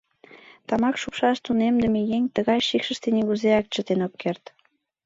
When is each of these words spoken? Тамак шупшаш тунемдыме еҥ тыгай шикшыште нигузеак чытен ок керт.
Тамак 0.67 0.95
шупшаш 1.01 1.37
тунемдыме 1.45 2.01
еҥ 2.15 2.23
тыгай 2.35 2.59
шикшыште 2.67 3.07
нигузеак 3.15 3.65
чытен 3.73 3.99
ок 4.07 4.13
керт. 4.21 4.43